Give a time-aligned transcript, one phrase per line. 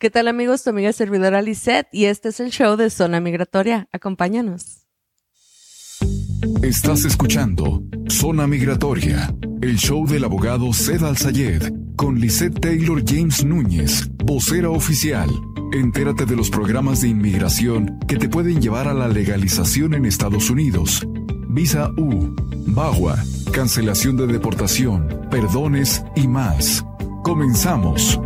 [0.00, 0.62] ¿Qué tal amigos?
[0.64, 3.86] Tu amiga servidora Lisette y este es el show de Zona Migratoria.
[3.92, 4.86] Acompáñanos.
[6.62, 14.08] Estás escuchando Zona Migratoria, el show del abogado Zed Al-Sayed con Lisette Taylor James Núñez,
[14.24, 15.28] vocera oficial.
[15.74, 20.48] Entérate de los programas de inmigración que te pueden llevar a la legalización en Estados
[20.48, 21.06] Unidos.
[21.50, 22.34] Visa U,
[22.68, 23.22] BAGUA,
[23.52, 26.86] cancelación de deportación, perdones y más.
[27.22, 28.18] Comenzamos.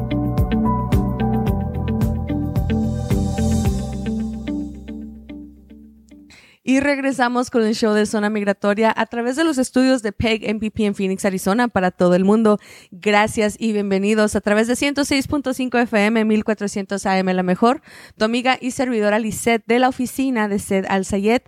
[6.75, 10.53] Y regresamos con el show de Zona Migratoria a través de los estudios de PEG
[10.57, 12.59] MPP en Phoenix, Arizona, para todo el mundo.
[12.91, 17.81] Gracias y bienvenidos a través de 106.5 FM, 1400 AM, la mejor.
[18.19, 18.27] Tu
[18.61, 21.43] y servidora Lisette de la oficina de Sed Al Sayed.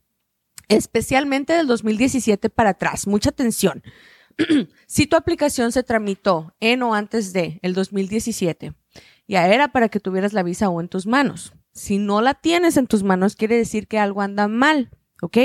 [0.67, 3.08] especialmente del 2017 para atrás.
[3.08, 3.83] Mucha atención.
[4.88, 8.73] si tu aplicación se tramitó en o antes de el 2017,
[9.27, 11.53] ya era para que tuvieras la visa O en tus manos.
[11.73, 14.89] Si no la tienes en tus manos, quiere decir que algo anda mal.
[15.21, 15.38] ¿ok?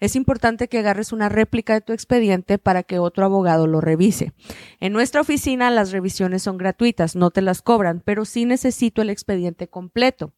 [0.00, 4.32] Es importante que agarres una réplica de tu expediente para que otro abogado lo revise.
[4.80, 9.10] En nuestra oficina las revisiones son gratuitas, no te las cobran, pero sí necesito el
[9.10, 10.32] expediente completo.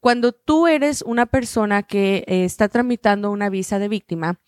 [0.00, 4.40] Cuando tú eres una persona que eh, está tramitando una visa de víctima,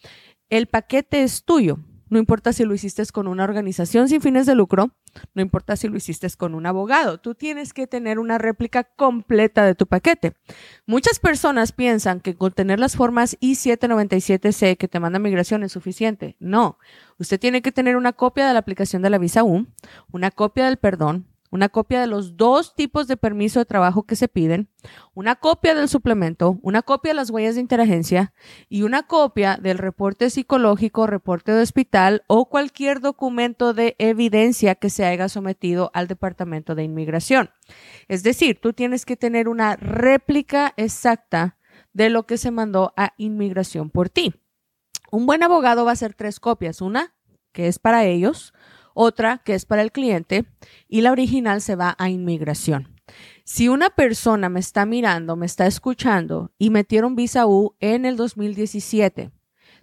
[0.49, 1.79] el paquete es tuyo.
[2.13, 4.91] No importa si lo hiciste con una organización sin fines de lucro,
[5.33, 9.65] no importa si lo hiciste con un abogado, tú tienes que tener una réplica completa
[9.65, 10.35] de tu paquete.
[10.85, 16.37] Muchas personas piensan que con tener las formas I-797C que te manda migración es suficiente.
[16.39, 16.77] No,
[17.19, 19.67] usted tiene que tener una copia de la aplicación de la visa U,
[20.11, 24.17] una copia del perdón, una copia de los dos tipos de permiso de trabajo que
[24.17, 24.71] se piden,
[25.13, 28.33] una copia del suplemento, una copia de las huellas de interagencia
[28.71, 34.89] y una copia del reporte psicológico, reporte de hospital o cualquier documento de evidencia que
[34.89, 37.51] se haya sometido al Departamento de Inmigración.
[38.09, 41.59] Es decir, tú tienes que tener una réplica exacta
[41.93, 44.35] de lo que se mandó a inmigración por ti.
[45.11, 47.15] Un buen abogado va a hacer tres copias, una
[47.53, 48.55] que es para ellos,
[48.95, 50.45] otra que es para el cliente
[50.89, 52.93] y la original se va a inmigración.
[53.45, 58.17] Si una persona me está mirando, me está escuchando y metieron visa U en el
[58.17, 59.31] 2017,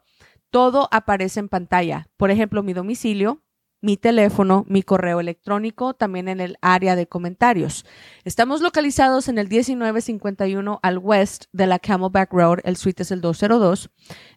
[0.50, 2.08] Todo aparece en pantalla.
[2.18, 3.44] Por ejemplo, mi domicilio,
[3.82, 7.84] mi teléfono, mi correo electrónico, también en el área de comentarios.
[8.24, 13.22] Estamos localizados en el 1951 al west de la Camelback Road, el suite es el
[13.22, 13.90] 202.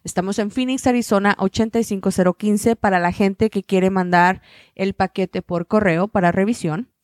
[0.03, 4.41] Estamos en Phoenix, Arizona, 85015 para la gente que quiere mandar
[4.73, 6.94] el paquete por correo para revisión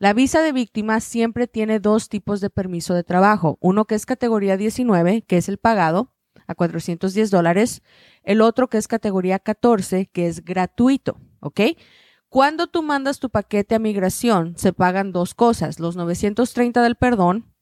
[0.00, 3.58] La visa de víctima siempre tiene dos tipos de permiso de trabajo.
[3.60, 6.14] Uno que es categoría 19, que es el pagado
[6.46, 7.82] a 410 dólares.
[8.22, 11.18] El otro que es categoría 14, que es gratuito.
[11.40, 11.60] ¿Ok?
[12.30, 15.78] Cuando tú mandas tu paquete a migración, se pagan dos cosas.
[15.78, 17.52] Los 930 del perdón,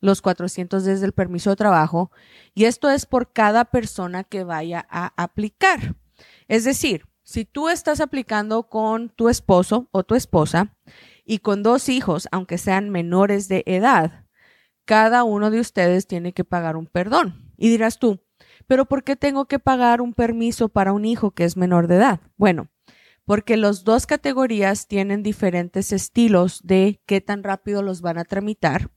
[0.00, 2.10] los 400 días del permiso de trabajo
[2.54, 5.96] y esto es por cada persona que vaya a aplicar.
[6.46, 10.76] Es decir, si tú estás aplicando con tu esposo o tu esposa
[11.26, 14.24] y con dos hijos, aunque sean menores de edad,
[14.86, 17.52] cada uno de ustedes tiene que pagar un perdón.
[17.58, 18.20] Y dirás tú,
[18.66, 21.96] pero ¿por qué tengo que pagar un permiso para un hijo que es menor de
[21.96, 22.20] edad?
[22.36, 22.68] Bueno,
[23.24, 28.90] porque las dos categorías tienen diferentes estilos de qué tan rápido los van a tramitar.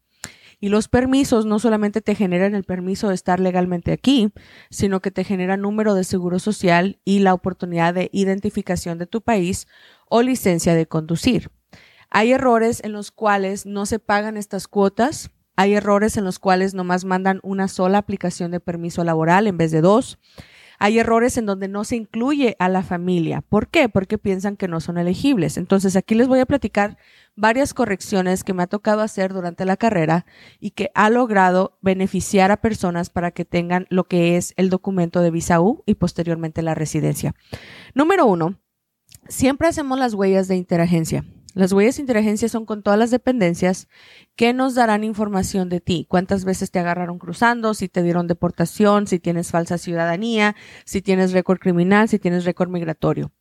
[0.62, 4.32] Y los permisos no solamente te generan el permiso de estar legalmente aquí,
[4.70, 9.22] sino que te generan número de seguro social y la oportunidad de identificación de tu
[9.22, 9.68] país
[10.10, 11.50] o licencia de conducir.
[12.10, 15.32] Hay errores en los cuales no se pagan estas cuotas.
[15.56, 19.72] Hay errores en los cuales nomás mandan una sola aplicación de permiso laboral en vez
[19.72, 20.20] de dos.
[20.82, 23.42] Hay errores en donde no se incluye a la familia.
[23.42, 23.90] ¿Por qué?
[23.90, 25.58] Porque piensan que no son elegibles.
[25.58, 26.98] Entonces, aquí les voy a platicar
[27.36, 30.26] varias correcciones que me ha tocado hacer durante la carrera
[30.62, 35.22] y que ha logrado beneficiar a personas para que tengan lo que es el documento
[35.22, 37.36] de visa U y posteriormente la residencia.
[37.94, 38.58] Número uno,
[39.28, 41.26] siempre hacemos las huellas de interagencia.
[41.56, 43.88] Las huellas de interagencia son con todas las dependencias
[44.36, 46.06] que nos darán información de ti.
[46.08, 50.56] Cuántas veces te agarraron cruzando, si te dieron deportación, si tienes falsa ciudadanía,
[50.86, 53.32] si tienes récord criminal, si tienes récord migratorio.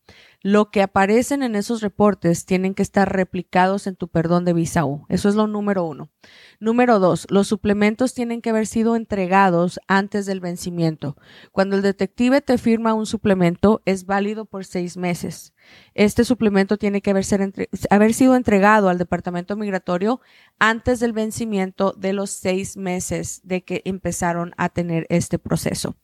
[0.41, 4.85] Lo que aparecen en esos reportes tienen que estar replicados en tu perdón de visa
[4.85, 5.05] U.
[5.09, 6.11] Eso es lo número uno.
[6.61, 11.17] Número dos, los suplementos tienen que haber sido entregados antes del vencimiento.
[11.51, 15.53] Cuando el detective te firma un suplemento, es válido por seis meses.
[15.95, 20.21] Este suplemento tiene que haber, sido entregado al Departamento Migratorio
[20.61, 25.97] antes del vencimiento de los seis meses de que empezaron a tener este proceso.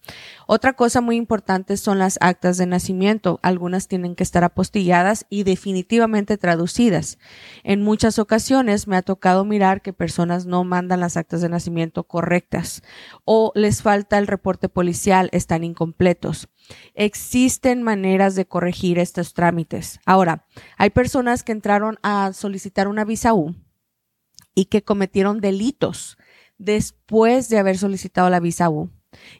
[0.48, 3.38] Otra cosa muy importante son las actas de nacimiento.
[3.42, 7.18] Algunas tienen que estar apostilladas y definitivamente traducidas.
[7.62, 12.04] En muchas ocasiones me ha tocado mirar que personas no mandan las actas de nacimiento
[12.04, 12.82] correctas
[13.24, 16.48] o les falta el reporte policial, están incompletos.
[16.94, 20.00] Existen maneras de corregir estos trámites.
[20.06, 20.46] Ahora,
[20.76, 23.54] hay personas que entraron a solicitar una visa U
[24.54, 26.16] y que cometieron delitos
[26.58, 28.90] después de haber solicitado la visa U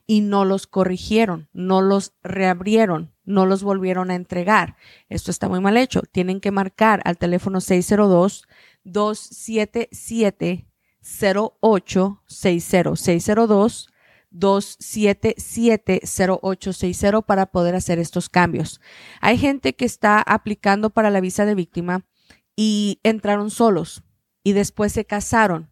[0.06, 4.77] y no los corrigieron, no los reabrieron, no los volvieron a entregar.
[5.09, 6.03] Esto está muy mal hecho.
[6.03, 8.47] Tienen que marcar al teléfono 602
[8.85, 10.67] 277
[11.03, 13.94] 0860 602
[14.35, 18.81] 277-0860 para poder hacer estos cambios.
[19.21, 22.05] Hay gente que está aplicando para la visa de víctima
[22.57, 24.05] y entraron solos
[24.43, 25.71] y después se casaron.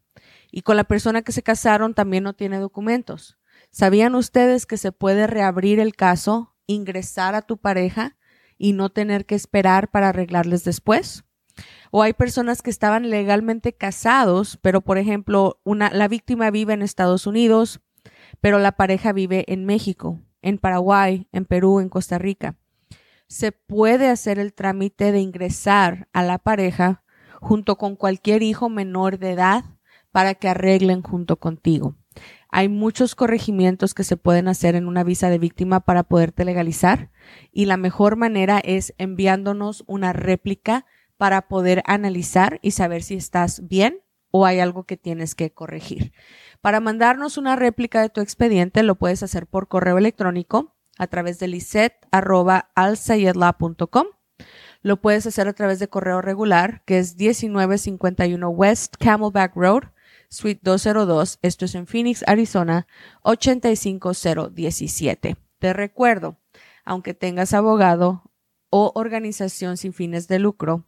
[0.50, 3.38] Y con la persona que se casaron también no tiene documentos.
[3.70, 8.18] ¿Sabían ustedes que se puede reabrir el caso, ingresar a tu pareja
[8.58, 11.24] y no tener que esperar para arreglarles después?
[11.90, 16.82] O hay personas que estaban legalmente casados, pero por ejemplo, una, la víctima vive en
[16.82, 17.80] Estados Unidos,
[18.42, 22.56] pero la pareja vive en México, en Paraguay, en Perú, en Costa Rica.
[23.28, 27.04] Se puede hacer el trámite de ingresar a la pareja
[27.40, 29.64] junto con cualquier hijo menor de edad
[30.10, 31.96] para que arreglen junto contigo.
[32.50, 37.12] Hay muchos corregimientos que se pueden hacer en una visa de víctima para poderte legalizar
[37.52, 40.84] y la mejor manera es enviándonos una réplica
[41.16, 44.00] para poder analizar y saber si estás bien
[44.32, 46.12] o hay algo que tienes que corregir.
[46.60, 51.38] Para mandarnos una réplica de tu expediente lo puedes hacer por correo electrónico a través
[51.38, 54.06] de lisette.alsayedla.com.
[54.80, 59.84] Lo puedes hacer a través de correo regular, que es 1951 West Camelback Road,
[60.28, 61.38] Suite 202.
[61.42, 62.88] Esto es en Phoenix, Arizona,
[63.22, 65.36] 85017.
[65.58, 66.40] Te recuerdo,
[66.84, 68.31] aunque tengas abogado
[68.74, 70.86] o organización sin fines de lucro,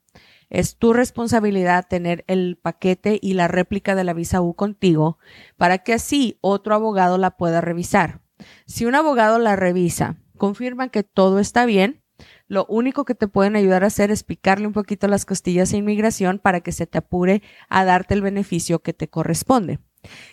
[0.48, 5.18] es tu responsabilidad tener el paquete y la réplica de la visa U contigo
[5.58, 8.22] para que así otro abogado la pueda revisar.
[8.64, 12.02] Si un abogado la revisa, confirma que todo está bien,
[12.48, 15.76] lo único que te pueden ayudar a hacer es picarle un poquito las costillas a
[15.76, 19.78] inmigración para que se te apure a darte el beneficio que te corresponde.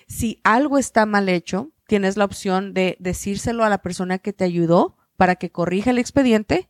[0.08, 4.46] Si algo está mal hecho, tienes la opción de decírselo a la persona que te
[4.46, 6.70] ayudó para que corrija el expediente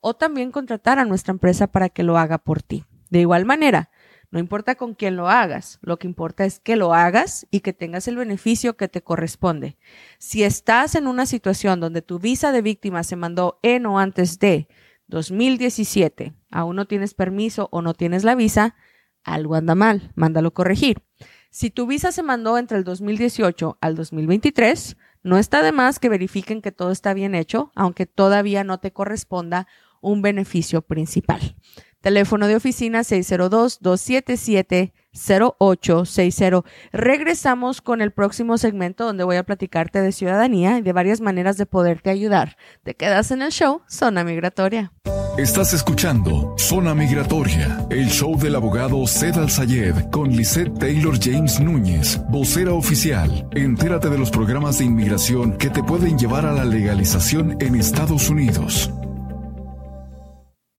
[0.00, 2.84] o también contratar a nuestra empresa para que lo haga por ti.
[3.10, 3.90] De igual manera,
[4.30, 7.72] no importa con quién lo hagas, lo que importa es que lo hagas y que
[7.72, 9.76] tengas el beneficio que te corresponde.
[10.18, 14.38] Si estás en una situación donde tu visa de víctima se mandó en o antes
[14.38, 14.68] de
[15.08, 18.76] 2017, aún no tienes permiso o no tienes la visa,
[19.24, 21.02] algo anda mal, mándalo corregir.
[21.50, 26.08] Si tu visa se mandó entre el 2018 al 2023, no está de más que
[26.08, 29.66] verifiquen que todo está bien hecho, aunque todavía no te corresponda
[30.00, 31.56] un beneficio principal.
[32.00, 36.62] Teléfono de oficina 602-277 0860.
[36.92, 41.56] Regresamos con el próximo segmento donde voy a platicarte de ciudadanía y de varias maneras
[41.56, 42.56] de poderte ayudar.
[42.82, 44.92] Te quedas en el show Zona Migratoria.
[45.36, 52.20] Estás escuchando Zona Migratoria, el show del abogado Cedal Sayed con Lisette Taylor James Núñez,
[52.28, 53.48] vocera oficial.
[53.52, 58.28] Entérate de los programas de inmigración que te pueden llevar a la legalización en Estados
[58.28, 58.90] Unidos.